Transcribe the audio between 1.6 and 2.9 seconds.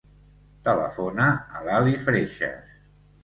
l'Ali Freixas.